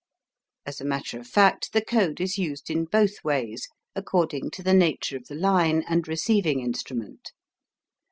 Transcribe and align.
As 0.65 0.81
a 0.81 0.85
matter 0.85 1.19
of 1.19 1.27
fact, 1.27 1.73
the 1.73 1.85
code 1.85 2.19
is 2.19 2.35
used 2.39 2.71
in 2.71 2.85
both 2.85 3.23
ways, 3.23 3.67
according 3.95 4.49
to 4.53 4.63
the 4.63 4.73
nature 4.73 5.15
of 5.15 5.27
the 5.27 5.35
line 5.35 5.83
and 5.87 6.07
receiving 6.07 6.59
instrument. 6.59 7.33